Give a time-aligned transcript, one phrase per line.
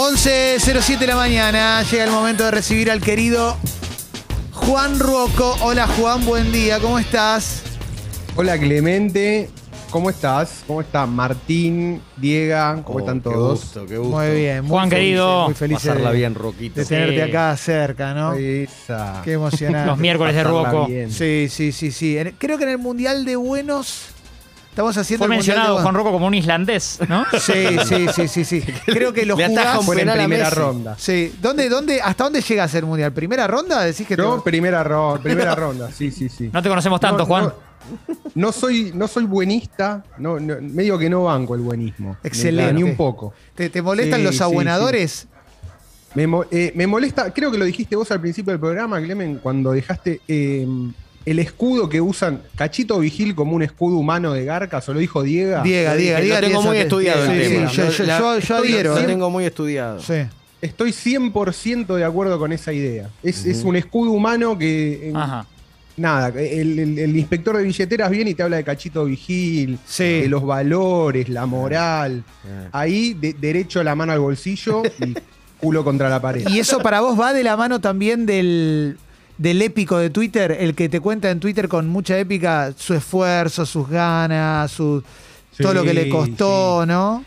[0.00, 3.56] 11.07 de la mañana, llega el momento de recibir al querido
[4.52, 5.56] Juan Ruoco.
[5.60, 7.62] Hola Juan, buen día, ¿cómo estás?
[8.36, 9.50] Hola Clemente,
[9.90, 10.62] ¿cómo estás?
[10.68, 12.84] ¿Cómo está Martín, Diego?
[12.84, 13.60] ¿Cómo Oh, están qué todos?
[13.60, 14.16] gusto, qué gusto.
[14.18, 15.44] Muy bien, muy Juan, felices, querido.
[15.46, 16.78] Muy feliz Pasarla de, bien, Roquito.
[16.80, 17.20] de tenerte Sí.
[17.22, 18.34] acá cerca, ¿no?
[18.34, 19.20] Esa.
[19.24, 19.84] Qué emocionante.
[19.90, 20.86] Los miércoles de Pasarla Ruoco.
[20.86, 21.10] bien.
[21.10, 22.16] Sí, sí, sí, sí.
[22.16, 24.10] En- Creo que en el Mundial de Buenos
[24.78, 25.92] estamos haciendo Fue mencionado Juan.
[25.94, 27.24] Rocco como un islandés, ¿no?
[27.40, 28.60] Sí, sí, sí, sí, sí.
[28.86, 29.84] Creo que lo Le jugás.
[29.84, 30.94] Fue en a primera ronda.
[30.96, 31.34] Sí.
[31.42, 33.12] ¿Dónde, dónde, ¿Hasta dónde llegas el Mundial?
[33.12, 33.82] ¿Primera ronda?
[33.82, 36.48] Decís que te- No, primera ronda, primera ronda, sí, sí, sí.
[36.52, 37.44] No te conocemos tanto, No, Juan.
[37.44, 37.54] No,
[38.36, 42.16] no soy, no soy buenista, no, no- medio que no banco el buenismo.
[42.22, 42.74] Excelente.
[42.74, 43.34] Ni un poco.
[43.56, 45.26] ¿Te, te molestan Sí, los sí, abuenadores?
[46.14, 49.72] Me, eh, me molesta, creo que lo dijiste vos al principio del programa, Clemen, cuando
[49.72, 50.66] dejaste eh,
[51.30, 55.22] el escudo que usan Cachito Vigil como un escudo humano de Garcas, o lo dijo
[55.22, 55.62] Diego.
[55.62, 56.40] Diega, dije, Diega.
[56.40, 57.70] Lo tengo muy estudiado sí, el sí, tema.
[57.70, 58.94] yo, yo- La- yo- yo estoy- adhiero.
[58.94, 59.04] Lo ¿eh?
[59.06, 60.00] tengo muy estudiado.
[60.00, 60.14] Sí.
[60.60, 63.08] Estoy 100% de acuerdo con esa idea.
[63.22, 65.08] Es, es un escudo humano que.
[65.10, 65.46] en- Ajá.
[65.96, 70.20] Nada, el, el- el inspector de billeteras viene y te habla de Cachito Vigil, Sí.
[70.20, 72.22] de los valores, la moral.
[72.44, 72.68] Ah.
[72.82, 75.14] Ahí, de- derecho la mano al bolsillo y
[75.60, 76.46] culo contra la pared.
[76.48, 78.96] Y eso para vos va de la mano también del,
[79.38, 83.64] del épico de Twitter, el que te cuenta en Twitter con mucha épica su esfuerzo,
[83.64, 85.02] sus ganas, su,
[85.56, 87.24] todo lo que le Sí, costó, ¿no?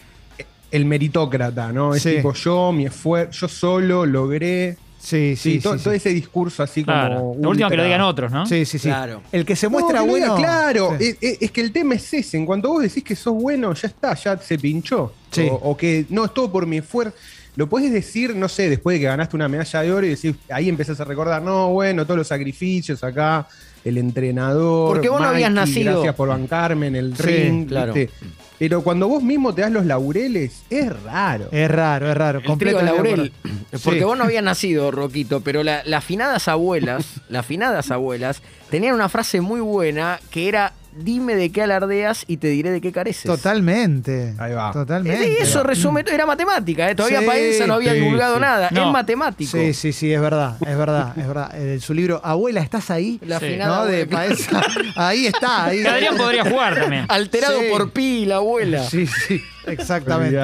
[0.69, 1.95] El meritócrata, ¿no?
[1.95, 2.15] Es Sí.
[2.17, 4.77] tipo yo, mi esfuerzo, yo solo logré.
[4.99, 5.97] Sí, Sí, sí, todo, sí, todo sí.
[5.97, 7.15] ese discurso así Claro.
[7.15, 7.35] como.
[7.41, 8.45] Lo último que lo ultra- digan otros, ¿no?
[8.45, 8.87] Sí, sí, sí.
[8.87, 9.23] Claro.
[9.31, 10.35] El que se No, muestra que lo diga bueno.
[10.45, 11.05] claro, Sí.
[11.05, 12.37] es, es- es que el tema es ese.
[12.37, 15.11] En cuanto vos decís que sos bueno, ya está, ya se pinchó.
[15.31, 15.47] Sí.
[15.49, 17.15] O, o que no, es todo por mi esfuerzo.
[17.55, 20.35] Lo puedes decir, no sé, después de que ganaste una medalla de oro y decir,
[20.49, 23.47] ahí empezás a recordar, no, bueno, todos los sacrificios acá,
[23.83, 24.93] el entrenador.
[24.95, 25.93] Porque vos no habías nacido.
[25.93, 27.67] Gracias por bancarme en el Sí, ring.
[27.67, 27.93] claro.
[27.93, 28.13] ¿viste?
[28.57, 31.49] Pero cuando vos mismo te das los laureles, es raro.
[31.51, 32.41] Es raro, es raro.
[32.41, 33.33] De Laurel.
[33.83, 34.05] Porque Sí.
[34.05, 39.09] vos no habías nacido, Roquito, pero la- las finadas abuelas, las finadas abuelas, tenían una
[39.09, 43.23] frase muy buena que era dime de qué alardeas y te diré de qué careces.
[43.23, 44.35] Totalmente.
[44.37, 44.71] Ahí va.
[44.71, 45.27] Totalmente.
[45.29, 46.95] Y eso resume, era matemática, ¿eh?
[46.95, 48.41] todavía Sí, Paenza no había sí, divulgado sí.
[48.41, 48.85] nada, No.
[48.87, 49.51] es matemático.
[49.51, 51.55] Sí, sí, sí, es verdad, es verdad, es verdad.
[51.59, 53.19] En su libro Abuela, ¿estás ahí?
[53.25, 53.47] La Sí.
[53.47, 53.85] finada ¿No?
[53.85, 54.05] De.
[54.05, 54.61] Paesa.
[54.95, 55.85] Ahí está, ahí.
[55.85, 57.05] Adrián podría jugar también.
[57.07, 57.67] Alterado Sí.
[57.69, 58.83] por pi, la abuela.
[58.83, 60.37] Sí, sí, exactamente.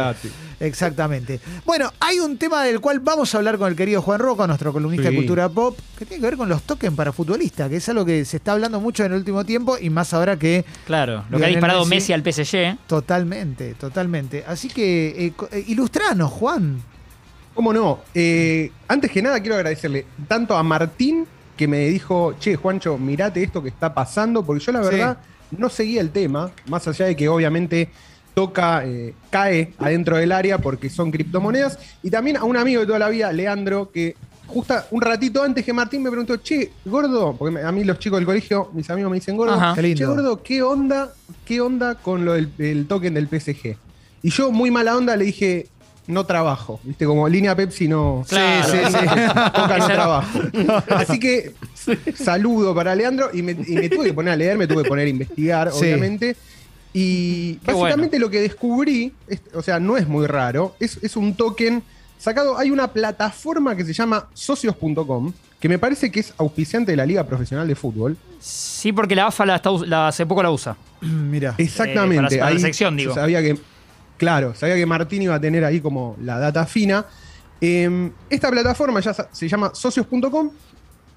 [0.59, 1.39] Exactamente.
[1.65, 4.73] Bueno, hay un tema del cual vamos a hablar con el querido Juan Roca, nuestro
[4.73, 7.89] columnista de cultura pop, que tiene que ver con los tokens para futbolistas, que es
[7.89, 11.23] algo que se está hablando mucho en el último tiempo y más ahora que Claro,
[11.29, 12.11] lo que ha disparado Messi.
[12.11, 12.77] Messi al PSG.
[12.87, 14.43] totalmente, totalmente.
[14.47, 16.81] Así que eh, eh, ilustranos, Juan.
[17.53, 17.99] ¿Cómo no?
[18.13, 21.25] Eh, antes que nada, quiero agradecerle tanto a Martín,
[21.55, 24.89] que me dijo, che, Juancho, mirate esto que está pasando, porque yo la Sí.
[24.91, 25.17] verdad
[25.51, 27.89] no seguía el tema, más allá de que obviamente
[28.37, 31.79] toca, eh, cae adentro del área porque son criptomonedas.
[32.03, 34.15] Y también a un amigo de toda la vida, Leandro, que
[34.45, 38.19] justo un ratito antes que Martín me preguntó, che, gordo, porque a mí los chicos
[38.19, 39.73] del colegio, mis amigos me dicen, gordo, Ajá.
[39.73, 39.97] Qué lindo.
[39.97, 41.11] che, gordo, ¿qué onda,
[41.45, 43.75] qué onda con lo del el token del PSG?
[44.21, 45.65] Y yo, muy mala onda, le dije,
[46.05, 46.79] no trabajo.
[46.83, 47.07] ¿Viste?
[47.07, 48.23] Como línea Pepsi no.
[48.29, 48.69] Claro.
[48.71, 49.05] Sí, sí, sí.
[49.07, 50.39] Coca no trabajo.
[50.89, 51.53] Así que
[52.15, 54.89] saludo para Leandro y me, y me tuve que poner a leer, me tuve que
[54.89, 55.79] poner a investigar, Sí.
[55.79, 56.35] obviamente.
[56.99, 61.15] Y Qué básicamente lo que descubrí, es- o sea, no es muy raro, es, es
[61.15, 61.83] un token
[62.17, 62.57] sacado.
[62.57, 67.05] Hay una plataforma que se llama socios.com, que me parece que es auspiciante de la
[67.05, 68.17] Liga Profesional de Fútbol.
[68.39, 70.75] Sí, porque la AFA la la- hace poco la usa.
[71.01, 71.53] Mira.
[71.59, 72.37] Exactamente.
[72.37, 73.13] para- para la sección, digo.
[73.13, 73.59] Sabía que,
[74.17, 77.05] claro, sabía que Martín iba a tener ahí como la data fina.
[77.61, 80.49] Eh, esta plataforma ya se llama socios.com,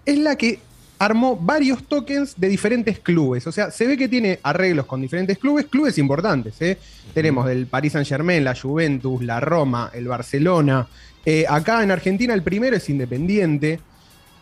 [0.05, 0.59] es la que
[1.01, 3.47] armó varios tokens de diferentes clubes.
[3.47, 6.61] O sea, se ve que tiene arreglos con diferentes clubes, clubes importantes.
[6.61, 6.77] ¿eh?
[7.15, 10.87] Tenemos del Paris Saint Germain, la Juventus, la Roma, el Barcelona.
[11.25, 13.81] Eh, acá en Argentina el primero es Independiente.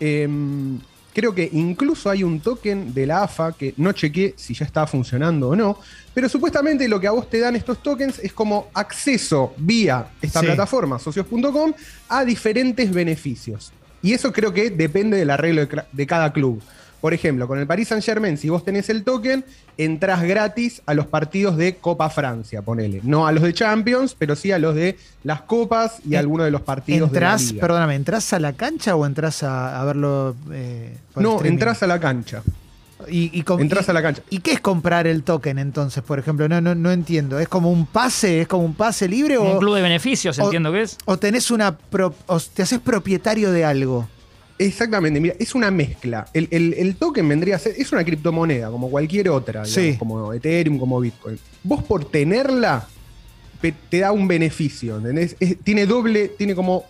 [0.01, 0.81] Em,
[1.15, 4.85] creo que incluso hay un token de la AFA que no chequé si ya está
[4.89, 5.79] funcionando o no,
[6.13, 10.41] pero supuestamente lo que a vos te dan estos tokens es como acceso vía esta
[10.41, 10.47] Sí.
[10.47, 11.73] plataforma, socios.com,
[12.09, 13.73] a diferentes beneficios.
[14.03, 16.63] Y eso creo que depende del arreglo de, cada club.
[17.01, 19.45] Por ejemplo, con el Paris Saint Germain, si vos tenés el token,
[19.77, 23.01] entras gratis a los partidos de Copa Francia, ponele.
[23.05, 26.47] No a los de Champions, pero sí a los de las copas y En- algunos
[26.47, 27.61] de los partidos ¿Entrás, de la liga.
[27.61, 30.35] perdóname, ¿entrás a la cancha o entras a, a verlo?
[30.53, 31.55] eh, por No, streaming?
[31.55, 32.43] entras a la cancha.
[33.09, 34.23] Y, Entras y- a la cancha.
[34.29, 36.49] ¿Y qué es comprar el token entonces, por ejemplo?
[36.49, 37.39] No, no, no entiendo.
[37.39, 38.41] ¿Es como un pase?
[38.41, 39.39] ¿Es como un pase libre?
[39.39, 40.99] Un O, club de beneficios, o- entiendo que es.
[41.05, 44.09] o tenés una pro- o te haces propietario de algo?
[44.59, 46.27] Exactamente, mira, es una mezcla.
[46.35, 49.97] El, el- el token vendría a ser, es una criptomoneda, como cualquier otra, digamos, Sí.
[49.97, 51.39] como Ethereum, como Bitcoin.
[51.63, 52.89] Vos por tenerla,
[53.89, 55.37] te da un beneficio, ¿entendés?
[55.39, 56.85] Es- tiene doble, tiene como,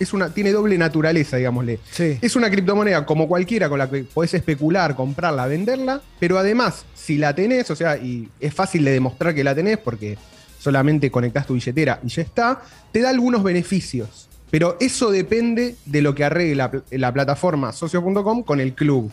[0.00, 1.78] es una, tiene doble naturaleza, digámosle.
[1.90, 2.18] Sí.
[2.20, 7.18] Es una criptomoneda como cualquiera con la que podés especular, comprarla, venderla, pero además, si
[7.18, 10.18] la tenés, o sea, y es fácil de demostrar que la tenés porque
[10.58, 14.28] solamente conectás tu billetera y ya está, te da algunos beneficios.
[14.50, 16.56] Pero eso depende de lo que arregle
[16.90, 19.12] la plataforma socio.com con el club.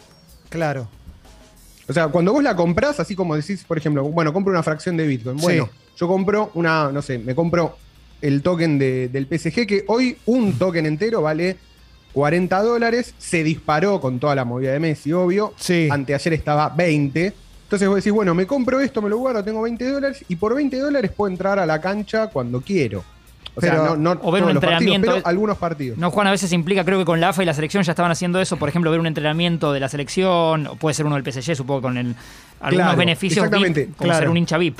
[0.49, 0.87] Claro.
[1.89, 4.97] O sea, cuando vos la comprás, así como decís, por ejemplo, bueno, compro una fracción
[4.97, 5.37] de Bitcoin.
[5.37, 7.77] Bueno, yo compro una, no sé, me compro
[8.21, 11.57] el token de- del PSG, que hoy un token entero vale
[12.13, 13.13] 40 dólares.
[13.17, 15.53] Se disparó con toda la movida de Messi, obvio.
[15.57, 15.87] Sí.
[15.91, 17.33] Anteayer estaba 20.
[17.63, 20.55] Entonces vos decís, bueno, me compro esto, me lo guardo, tengo 20 dólares y por
[20.55, 23.03] 20 dólares puedo entrar a la cancha cuando quiero.
[23.55, 25.11] O sea, no, no o ver un partidos, entrenamiento.
[25.15, 25.97] pero algunos partidos.
[25.97, 28.11] No, Juan, a veces implica, creo que con la AFA y la selección ya estaban
[28.11, 28.55] haciendo eso.
[28.57, 31.81] Por ejemplo, ver un entrenamiento de la selección, o puede ser uno del PSG, supongo,
[31.81, 32.15] con el-
[32.59, 34.19] algunos Claro, beneficios exactamente, VIP, como claro.
[34.19, 34.77] ser un hincha VIP.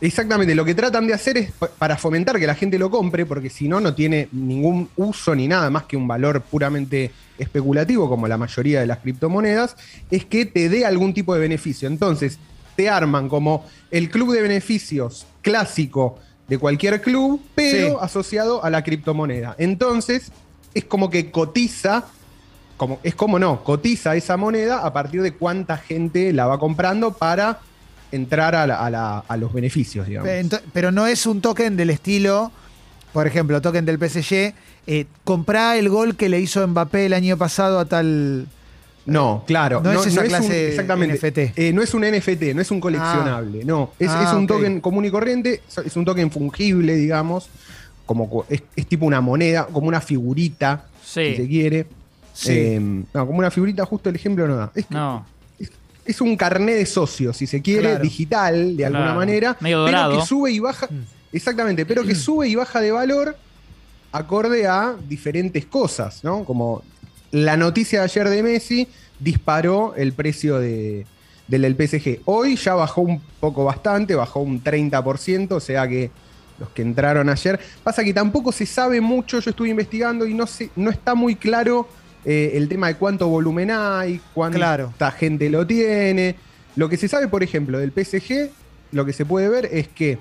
[0.00, 3.24] Exactamente, lo que tratan de hacer es pa- para fomentar que la gente lo compre,
[3.24, 8.08] porque si no, no tiene ningún uso ni nada más que un valor puramente especulativo,
[8.08, 9.74] como la mayoría de las criptomonedas,
[10.10, 11.88] es que te dé algún tipo de beneficio.
[11.88, 12.38] Entonces,
[12.76, 17.96] te arman como el club de beneficios clásico de cualquier club, pero Sí.
[18.00, 19.56] asociado a la criptomoneda.
[19.58, 20.30] Entonces,
[20.74, 22.04] es como que cotiza
[22.76, 27.14] como, es como no, cotiza esa moneda a partir de cuánta gente la va comprando
[27.16, 27.60] para
[28.12, 30.30] entrar a, la- a la- a los beneficios, digamos.
[30.72, 32.52] Pero no es un token del estilo,
[33.12, 34.54] por ejemplo, token del PSG.
[34.86, 38.46] Eh, comprá el gol que le hizo Mbappé el año pasado a tal.
[39.04, 39.80] No, claro.
[39.82, 41.14] No es esa un- clase exactamente.
[41.16, 41.52] NFT.
[41.56, 43.64] Eh, no es un NFT, no es un coleccionable.
[43.64, 44.48] No, es, Ah, es un ok.
[44.48, 47.48] token común y corriente, es- un token fungible, digamos.
[48.04, 51.30] Como, co- es, es tipo una moneda, como una figurita, Sí.
[51.30, 51.86] si se quiere.
[52.32, 52.50] Sí.
[52.52, 52.80] Eh,
[53.14, 54.70] no, como una figurita, justo el ejemplo no da.
[54.74, 55.24] Es, No.
[56.06, 58.02] Es un carné de socios, si se quiere, Claro.
[58.02, 59.18] digital, de alguna Claro.
[59.18, 59.56] manera.
[59.60, 60.18] Medio pero dorado.
[60.20, 60.88] que sube y baja.
[61.32, 63.36] Exactamente, pero que sube y baja de valor
[64.12, 66.44] acorde a diferentes cosas, ¿no?
[66.44, 66.82] Como
[67.32, 68.88] la noticia de ayer de Messi
[69.18, 71.04] disparó el precio de,
[71.48, 72.20] del del PSG.
[72.24, 76.10] Hoy ya bajó un poco bastante, bajó un 30%, o sea que
[76.58, 77.60] los que entraron ayer.
[77.82, 81.34] Pasa que tampoco se sabe mucho, yo estuve investigando y no, se, no está muy
[81.36, 81.86] claro
[82.26, 84.92] eh, el tema de cuánto volumen hay, cuánta Claro.
[85.16, 86.34] gente lo tiene.
[86.74, 88.50] Lo que se sabe, por ejemplo, del PSG,
[88.92, 90.18] lo que se puede ver es que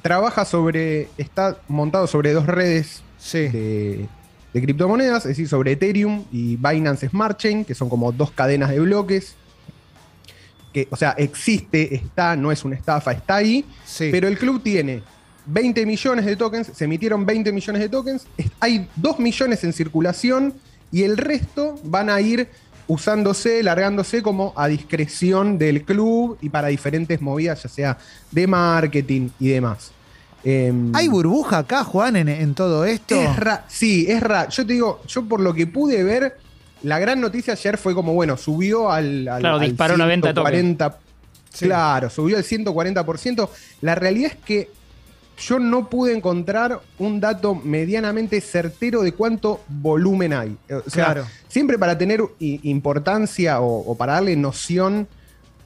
[0.00, 3.48] trabaja sobre, está montado sobre dos redes Sí.
[3.48, 4.06] de,
[4.54, 8.70] de criptomonedas, es decir, sobre Ethereum y Binance Smart Chain, que son como dos cadenas
[8.70, 9.34] de bloques.
[10.72, 13.64] Que, o sea, existe, está, no es una estafa, está ahí.
[13.84, 14.08] Sí.
[14.12, 15.02] Pero el club tiene
[15.46, 18.26] 20 millones de tokens, se emitieron 20 millones de tokens,
[18.60, 20.54] hay 2 millones en circulación
[20.92, 22.48] y el resto van a ir
[22.86, 27.98] usándose, largándose como a discreción del club y para diferentes movidas, ya sea
[28.30, 29.92] de marketing y demás.
[30.42, 33.14] Em, ¿Hay burbuja acá, Juan, en, en todo esto?
[33.14, 34.50] es ra- sí, es raro.
[34.50, 36.38] Yo te digo, yo por lo que pude ver,
[36.82, 39.28] la gran noticia ayer fue como, bueno, subió al.
[39.28, 40.52] al Claro, al disparó la venta de token.
[40.52, 40.98] 140,
[41.52, 41.66] Sí.
[41.66, 43.48] Claro, subió al 140%.
[43.82, 44.70] La realidad es que
[45.40, 50.56] yo no pude encontrar un dato medianamente certero de cuánto volumen hay.
[50.70, 51.26] O sea, Claro.
[51.48, 52.20] siempre para tener
[52.74, 55.08] importancia o, o para darle noción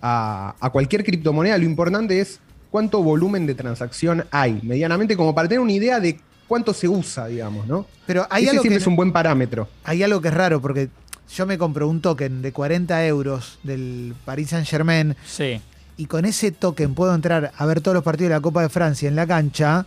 [0.01, 2.41] a, a cualquier criptomoneda, lo importante es
[2.71, 7.27] cuánto volumen de transacción hay, medianamente, como para tener una idea de cuánto se usa,
[7.27, 7.87] digamos, ¿no?
[8.07, 9.69] Pero hay Ese algo, siempre que, es un buen parámetro.
[9.85, 10.89] hay algo que es raro, porque
[11.35, 15.61] yo me compro un token de 40 euros del Paris Saint Germain Sí.
[15.97, 18.69] Y con ese token puedo entrar a ver todos los partidos de la Copa de
[18.69, 19.87] Francia en la cancha.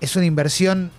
[0.00, 0.90] Es una inversión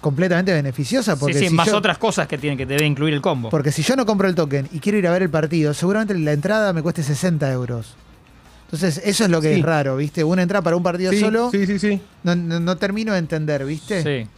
[0.00, 1.16] completamente beneficiosa.
[1.16, 3.50] Porque sí, sí, si más yo- otras cosas que tiene que debe incluir el combo.
[3.50, 6.16] Porque si yo no compro el token y quiero ir a ver el partido, seguramente
[6.18, 7.96] la entrada me cueste 60 euros.
[8.66, 9.60] Entonces, eso es lo que Sí.
[9.60, 10.22] es raro, ¿viste?
[10.22, 12.00] Una entrada para un partido Sí, solo, sí, sí, sí.
[12.22, 14.02] no, no- no termino de entender, ¿viste?
[14.24, 14.28] Sí.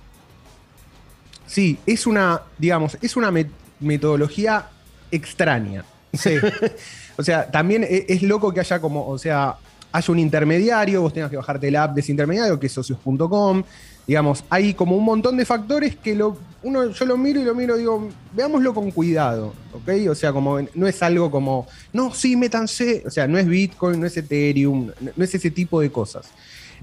[1.47, 3.51] Sí, es una, digamos, es una met-
[3.81, 4.67] metodología
[5.11, 5.85] extraña.
[6.15, 6.37] Sí.
[7.17, 9.57] O sea, también e- es, loco que haya como, o sea,
[9.93, 13.63] haya un intermediario, vos tengas que bajarte la app de ese intermediario, que es socios.com.
[14.07, 17.55] Digamos, hay como un montón de factores que lo, uno, yo lo miro y lo
[17.55, 20.11] miro digo, veámoslo con cuidado, ¿ok?
[20.11, 23.05] O sea, como no es algo como, no, sí, métanse.
[23.07, 26.27] O sea, no es Bitcoin, no es Ethereum, no es ese tipo de cosas.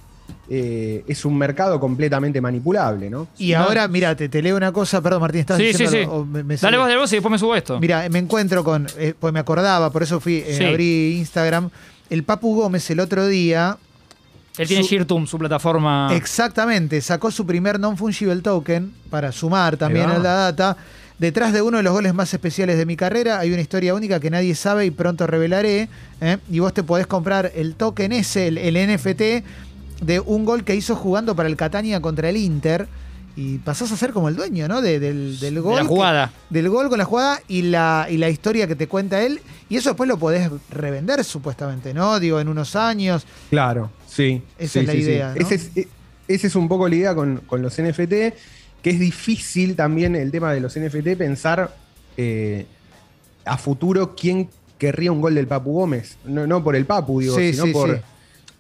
[0.50, 3.27] eh, es un mercado completamente manipulable, ¿no?
[3.38, 3.60] Y No.
[3.60, 5.98] ahora, mira, te, te leo una cosa, perdón, Martín, estás Sí, sí, diciendo sí.
[6.03, 6.13] algo?
[6.18, 7.80] O me- me Dale sale- vos, dale vos y después me subo esto.
[7.80, 10.63] Mira, me encuentro con, eh, pues me acordaba, por eso fui, eh, Sí.
[10.65, 11.70] abrí Instagram.
[12.10, 13.77] El Papu Gómez el otro día,
[14.58, 16.10] Él tiene su- Shirtum, su plataforma.
[16.13, 20.77] exactamente, sacó su primer non-fungible token para sumar también a la data.
[21.18, 24.20] Detrás de uno de los goles más especiales de mi carrera hay una historia única
[24.20, 25.88] que nadie sabe y pronto revelaré.
[26.22, 26.38] ¿eh?
[26.51, 29.44] Y vos te podés comprar el token ese, el, el NFT,
[30.03, 32.88] de un gol que hizo jugando para el Catania contra el Inter.
[33.36, 34.79] Y pasás a ser como el dueño, ¿no?
[34.83, 35.75] De- del, del de gol.
[35.77, 36.31] la que- jugada.
[36.51, 39.39] del gol con la jugada y la, y la historia que te cuenta él.
[39.69, 42.19] Y eso después lo podés revender, supuestamente, ¿no?
[42.19, 43.25] Digo, en unos años.
[43.50, 44.43] Claro, sí.
[44.60, 45.05] Esa sí, es la sí, sí.
[45.10, 45.41] idea, ¿no?
[45.41, 45.88] Ese es, e-
[46.27, 48.12] esa es un poco la idea con, con los NFT,
[48.83, 51.75] que es difícil también el tema de los NFT pensar
[52.17, 52.67] eh,
[53.45, 56.17] a futuro quién querría un gol del Papu Gómez.
[56.24, 58.00] No, no por el Papu, digo, Sí, sino sí, por.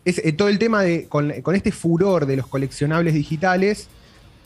[0.05, 1.07] Es, eh, todo el tema de.
[1.07, 3.87] Con, con este furor de los coleccionables digitales.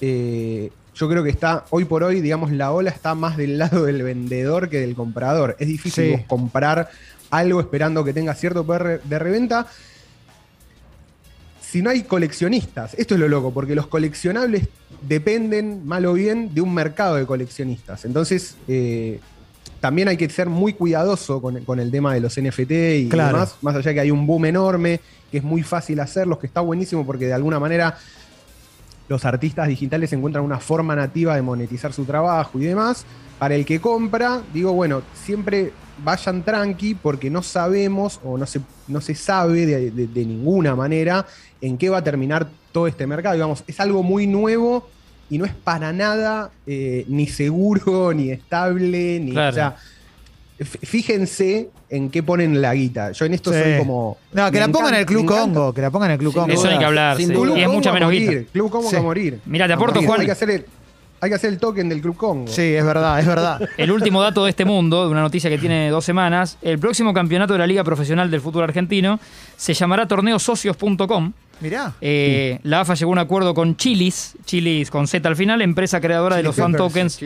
[0.02, 3.86] eh, yo creo que está, hoy por hoy, digamos, la ola está más del lado
[3.86, 5.56] del vendedor que del comprador.
[5.60, 6.24] Es difícil Sí.
[6.26, 6.90] comprar
[7.30, 9.68] algo esperando que tenga cierto poder de reventa
[11.62, 12.94] si no hay coleccionistas.
[12.96, 14.70] Esto es lo loco, porque los coleccionables
[15.08, 18.06] dependen, mal o bien, de un mercado de coleccionistas.
[18.06, 19.20] Entonces, eh,
[19.80, 23.38] también hay que ser muy cuidadoso con, con el tema de los NFT y Claro.
[23.38, 25.00] demás, más allá que hay un boom enorme,
[25.32, 27.98] que es muy fácil hacerlos, que está buenísimo porque de alguna manera
[29.08, 33.06] los artistas digitales encuentran una forma nativa de monetizar su trabajo y demás.
[33.40, 35.72] Para el que compra, digo, bueno, siempre
[36.04, 40.76] vayan tranqui porque no sabemos o no se, no se sabe de, de- de ninguna
[40.76, 41.26] manera
[41.62, 43.36] en qué va a terminar todo este mercado.
[43.36, 44.90] Digamos, es algo muy nuevo
[45.30, 49.32] y no es para nada eh, ni seguro, ni estable, ni.
[49.32, 49.50] Claro.
[49.50, 49.76] O sea,
[50.64, 53.12] fíjense en qué ponen la guita.
[53.12, 53.60] Yo en esto Sí.
[53.62, 54.18] soy como.
[54.34, 55.26] No, que la pongan en el Club.
[55.26, 56.54] Congo, que la pongan en el Club Sin Congo.
[56.54, 57.18] Eso hay que hablar.
[57.18, 57.34] Sin sí.
[57.34, 57.58] duda.
[57.58, 58.52] Y es mucha menos morir, guita.
[58.52, 58.96] Club Congo Sí.
[58.96, 59.40] a morir.
[59.46, 60.20] Mira, te aporto, Juan.
[60.22, 60.66] Hay que, hacer el,
[61.22, 62.48] hay que hacer el token del Club Congo.
[62.48, 63.62] Sí, es verdad, es verdad.
[63.78, 67.14] El último dato de este mundo, de una noticia que tiene dos semanas, el próximo
[67.14, 69.20] campeonato de la Liga Profesional del Fútbol Argentino
[69.56, 71.34] se llamará torneosocios.com.
[71.62, 71.94] Mirá.
[72.02, 76.00] Eh, La AFA llegó a un acuerdo con Chilis, Chilis con Z al final, empresa
[76.00, 77.20] creadora de los fan tokens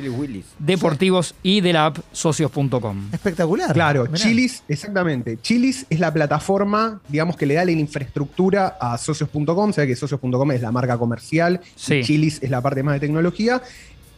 [0.60, 3.10] deportivos y de la app socios.com.
[3.12, 3.74] Espectacular.
[3.74, 4.16] Claro, Mirá.
[4.18, 5.38] Chilis, exactamente.
[5.42, 9.96] Chilis es la plataforma, digamos, que le da la infraestructura a socios.com, o sea que
[9.96, 11.96] socios.com es la marca comercial, Sí.
[11.96, 13.62] y Chilis es la parte más de tecnología,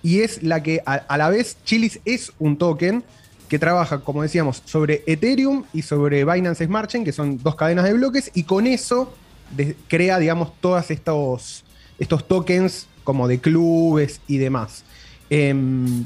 [0.02, 3.04] y es la que a, a la vez, Chilis es un token
[3.48, 7.86] que trabaja, como decíamos, sobre Ethereum y sobre Binance Smart Chain, que son dos cadenas
[7.86, 9.14] de bloques, y con eso
[9.52, 11.64] de- crea, digamos, todos estos,
[12.00, 14.84] estos tokens como de clubes y demás.
[15.30, 16.06] Em,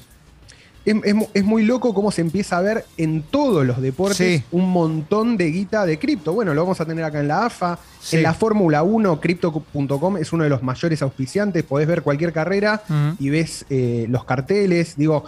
[0.85, 4.17] es, es mu- es muy loco cómo se empieza a ver en todos los deportes
[4.17, 4.43] Sí.
[4.51, 6.31] un montón de guita de cripto.
[6.33, 7.77] Bueno, lo vamos a tener acá en la AFA.
[7.99, 8.15] Sí.
[8.17, 11.63] En la Fórmula 1, Crypto.com es uno de los mayores auspiciantes.
[11.63, 12.81] Podés ver cualquier carrera
[13.19, 14.95] y ves eh, los carteles.
[14.95, 15.25] Digo,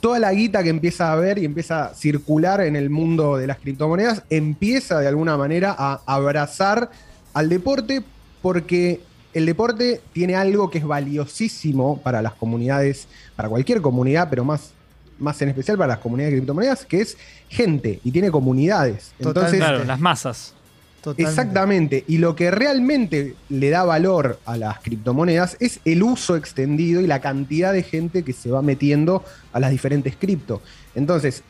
[0.00, 3.46] toda la guita que empieza a ver y empieza a circular en el mundo de
[3.46, 6.90] las criptomonedas empieza de alguna manera a abrazar
[7.34, 8.02] al deporte
[8.40, 9.00] porque
[9.34, 14.70] el deporte tiene algo que es valiosísimo para las comunidades, para cualquier comunidad, pero más,
[15.18, 19.12] más en especial para las comunidades de criptomonedas, que es gente y tiene comunidades.
[19.18, 19.56] Totalmente.
[19.56, 20.54] Entonces, Claro, las masas.
[21.02, 21.30] Totalmente.
[21.30, 22.04] Exactamente.
[22.06, 27.06] Y lo que realmente le da valor a las criptomonedas es el uso extendido y
[27.06, 29.22] la cantidad de gente que se va metiendo
[29.52, 30.62] a las diferentes cripto.
[30.94, 31.42] Entonces,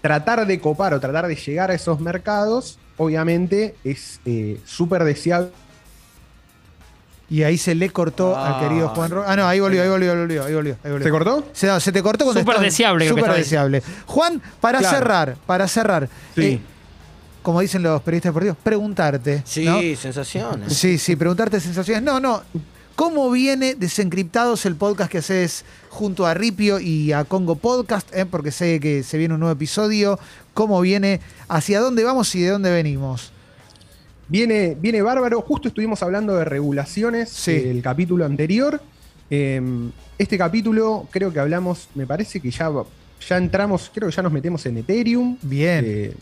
[0.00, 5.50] tratar de copar o tratar de llegar a esos mercados, obviamente, es eh, súper deseable.
[7.28, 8.58] Y ahí se le cortó Ah.
[8.58, 10.76] al querido Juan Ro- Ah, no, ahí volvió, ahí volvió, ahí volvió, ahí volvió.
[10.82, 11.04] ahí volvió.
[11.06, 11.44] ¿Se cortó?
[11.52, 13.82] Se, no, se te cortó cuando Súper deseable, creo que Súper deseable.
[14.06, 14.96] Juan, para Claro.
[14.98, 16.08] cerrar, para cerrar.
[16.34, 16.42] Sí.
[16.44, 16.60] eh,
[17.42, 19.42] como dicen los periodistas deportivos, preguntarte.
[19.46, 19.80] Sí, ¿no?
[19.96, 20.76] sensaciones.
[20.76, 22.02] Sí, sí, preguntarte sensaciones.
[22.02, 22.42] No, no.
[22.96, 28.14] ¿Cómo viene Desencriptados el podcast que haces junto a Ripio y a Congo Podcast?
[28.14, 28.26] eh?
[28.26, 30.18] Porque sé que se viene un nuevo episodio.
[30.52, 31.20] ¿Cómo viene?
[31.48, 33.32] ¿Hacia dónde vamos y de dónde venimos?
[34.28, 35.40] Viene, viene bárbaro.
[35.40, 37.52] Justo estuvimos hablando de regulaciones Sí.
[37.52, 38.80] el capítulo anterior.
[39.30, 39.62] Eh,
[40.18, 42.70] este capítulo creo que hablamos, me parece que ya,
[43.28, 45.38] ya entramos, creo que ya nos metemos en Ethereum.
[45.40, 46.14] Bien, Eh,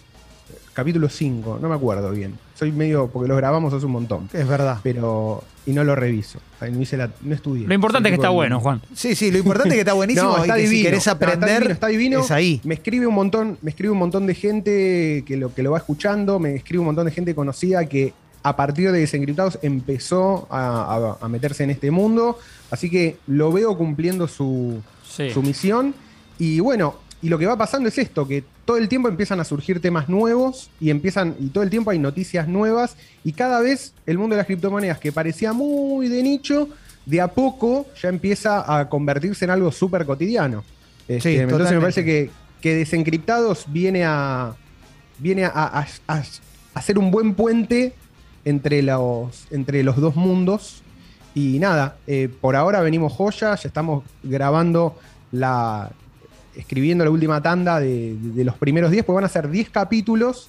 [0.75, 2.39] capítulo 5, no me acuerdo bien.
[2.59, 4.29] Soy medio, porque lo grabamos hace un montón.
[4.33, 4.81] es verdad.
[4.83, 6.41] Pero, y no lo reviso.
[6.61, 7.69] No, hice la, no estudié.
[7.69, 8.83] Lo importante es que está bueno, Juan.
[8.95, 10.79] Sí, sí, lo importante es que está buenísimo No, está y que divino.
[10.79, 12.21] si querés No, aprender, está divino, está divino.
[12.21, 12.61] es ahí.
[12.65, 15.79] Me escribe un montón, me escribe un montón de gente que lo, que lo va
[15.79, 18.13] escuchando, me escribe un montón de gente conocida que
[18.43, 22.39] a partir de Desencriptados empezó a, a- a meterse en este mundo.
[22.71, 25.31] Así que lo veo cumpliendo su, Sí.
[25.31, 25.95] su misión.
[26.39, 29.45] Y bueno, y lo que va pasando es esto, que todo el tiempo empiezan a
[29.45, 33.95] surgir temas nuevos y empiezan, y todo el tiempo hay noticias nuevas, y cada vez
[34.05, 36.69] el mundo de las criptomonedas, que parecía muy de nicho,
[37.07, 40.65] de a poco ya empieza a convertirse en algo súper cotidiano.
[41.09, 44.53] Este, Sí, entonces me parece que, que Desencriptados viene a.
[45.19, 46.23] viene a, a- a- a
[46.75, 47.95] hacer un buen puente
[48.45, 50.83] entre los, entre los dos mundos.
[51.35, 54.99] Y nada, eh, por ahora venimos joya, ya estamos grabando
[55.33, 55.91] la.
[56.59, 60.49] Escribiendo la última tanda de, los primeros 10, pues van a ser 10 capítulos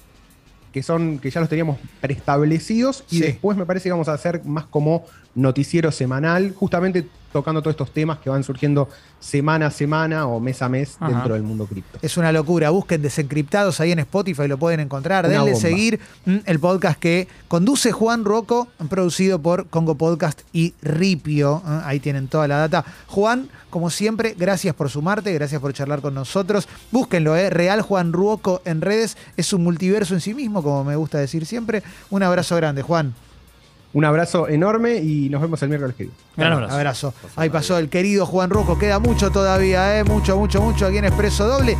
[0.72, 3.22] que son que ya los teníamos preestablecidos y Sí.
[3.22, 7.92] después me parece que vamos a hacer más como noticiero semanal, justamente tocando todos estos
[7.92, 8.88] temas que van surgiendo
[9.20, 11.12] semana a semana o mes a mes Ajá.
[11.12, 11.98] dentro del mundo cripto.
[12.02, 12.70] Es una locura.
[12.70, 15.26] Busquen Desencriptados ahí en Spotify, lo pueden encontrar.
[15.26, 15.60] Una Denle bomba.
[15.68, 21.62] seguir mm, el podcast que conduce Juan Rocco, producido por Congo Podcast y Ripio.
[21.66, 21.80] ¿eh?
[21.84, 22.84] Ahí tienen toda la data.
[23.06, 26.68] Juan, como siempre, gracias por sumarte, gracias por charlar con nosotros.
[26.90, 27.50] Búsquenlo, ¿eh?
[27.50, 29.16] Real Juan Ruoco en redes.
[29.36, 31.82] Es un multiverso en sí mismo, como me gusta decir siempre.
[32.10, 33.14] Un abrazo grande, Juan.
[33.92, 36.16] Un abrazo enorme y nos vemos el miércoles que viene.
[36.36, 36.74] Gran abrazo.
[36.74, 37.14] Abrazo.
[37.36, 38.78] Ahí pasó el querido Juan Rocco.
[38.78, 40.04] Queda mucho todavía, ¿eh?
[40.04, 41.76] Mucho, mucho, mucho aquí en Expreso Doble.